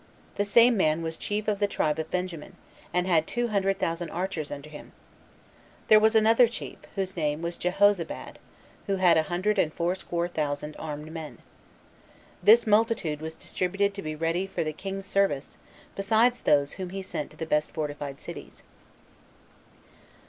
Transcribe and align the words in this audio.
The 0.33 0.45
same 0.45 0.75
man 0.77 1.03
was 1.03 1.15
chief 1.15 1.47
of 1.47 1.59
the 1.59 1.67
tribe 1.67 1.99
of 1.99 2.09
Benjamin, 2.09 2.55
and 2.91 3.05
had 3.05 3.27
two 3.27 3.49
hundred 3.49 3.77
thousand 3.77 4.09
archers 4.09 4.49
under 4.51 4.67
him. 4.67 4.93
There 5.89 5.99
was 5.99 6.15
another 6.15 6.47
chief, 6.47 6.77
whose 6.95 7.15
name 7.15 7.43
was 7.43 7.55
Jehozabad, 7.55 8.39
who 8.87 8.95
had 8.95 9.15
a 9.15 9.21
hundred 9.29 9.59
and 9.59 9.71
fourscore 9.71 10.27
thousand 10.27 10.75
armed 10.79 11.11
men. 11.11 11.37
This 12.41 12.65
multitude 12.65 13.21
was 13.21 13.35
distributed 13.35 13.93
to 13.93 14.01
be 14.01 14.15
ready 14.15 14.47
for 14.47 14.63
the 14.63 14.73
king's 14.73 15.05
service, 15.05 15.59
besides 15.95 16.41
those 16.41 16.71
whom 16.73 16.89
he 16.89 17.03
sent 17.03 17.29
to 17.29 17.37
the 17.37 17.45
best 17.45 17.69
fortified 17.69 18.19
cities. 18.19 18.63